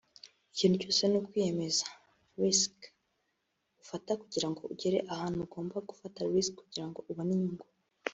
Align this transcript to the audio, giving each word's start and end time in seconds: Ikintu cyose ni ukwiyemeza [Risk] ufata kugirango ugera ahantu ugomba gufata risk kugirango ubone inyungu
Ikintu 0.53 0.75
cyose 0.81 1.01
ni 1.07 1.17
ukwiyemeza 1.21 1.85
[Risk] 2.89 3.83
ufata 3.83 4.11
kugirango 4.21 4.61
ugera 4.73 4.99
ahantu 5.13 5.37
ugomba 5.45 5.77
gufata 5.89 6.19
risk 6.33 6.53
kugirango 6.61 6.99
ubone 7.09 7.31
inyungu 7.37 7.65